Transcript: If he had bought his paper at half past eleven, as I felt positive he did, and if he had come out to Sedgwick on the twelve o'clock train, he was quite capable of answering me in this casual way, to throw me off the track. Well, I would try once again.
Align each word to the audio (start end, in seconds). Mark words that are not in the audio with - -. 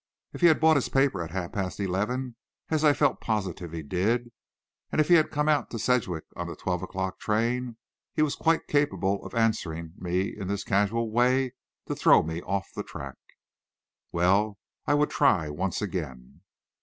If 0.33 0.41
he 0.41 0.47
had 0.47 0.59
bought 0.59 0.77
his 0.77 0.89
paper 0.89 1.21
at 1.23 1.29
half 1.29 1.51
past 1.51 1.79
eleven, 1.79 2.35
as 2.69 2.83
I 2.83 2.91
felt 2.91 3.21
positive 3.21 3.71
he 3.71 3.83
did, 3.83 4.31
and 4.91 4.99
if 4.99 5.09
he 5.09 5.13
had 5.13 5.29
come 5.29 5.47
out 5.47 5.69
to 5.69 5.77
Sedgwick 5.77 6.23
on 6.35 6.47
the 6.47 6.55
twelve 6.55 6.81
o'clock 6.81 7.19
train, 7.19 7.77
he 8.15 8.23
was 8.23 8.33
quite 8.35 8.65
capable 8.65 9.23
of 9.23 9.35
answering 9.35 9.93
me 9.99 10.35
in 10.35 10.47
this 10.47 10.63
casual 10.63 11.11
way, 11.11 11.53
to 11.85 11.95
throw 11.95 12.23
me 12.23 12.41
off 12.41 12.73
the 12.75 12.81
track. 12.81 13.17
Well, 14.11 14.57
I 14.87 14.95
would 14.95 15.11
try 15.11 15.49
once 15.51 15.83
again. 15.83 16.41